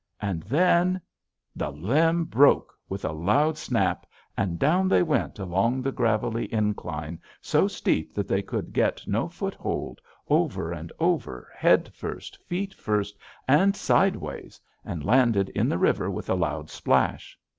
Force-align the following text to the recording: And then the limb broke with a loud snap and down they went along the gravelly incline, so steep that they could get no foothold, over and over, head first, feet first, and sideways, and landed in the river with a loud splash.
And 0.19 0.41
then 0.41 0.99
the 1.55 1.69
limb 1.69 2.25
broke 2.25 2.73
with 2.89 3.05
a 3.05 3.11
loud 3.11 3.55
snap 3.55 4.07
and 4.35 4.57
down 4.57 4.87
they 4.87 5.03
went 5.03 5.37
along 5.37 5.83
the 5.83 5.91
gravelly 5.91 6.51
incline, 6.51 7.21
so 7.39 7.67
steep 7.67 8.15
that 8.15 8.27
they 8.27 8.41
could 8.41 8.73
get 8.73 9.05
no 9.05 9.27
foothold, 9.27 10.01
over 10.27 10.71
and 10.71 10.91
over, 10.99 11.47
head 11.55 11.91
first, 11.93 12.35
feet 12.47 12.73
first, 12.73 13.15
and 13.47 13.75
sideways, 13.75 14.59
and 14.83 15.05
landed 15.05 15.49
in 15.49 15.69
the 15.69 15.77
river 15.77 16.09
with 16.09 16.31
a 16.31 16.33
loud 16.35 16.71
splash. 16.71 17.37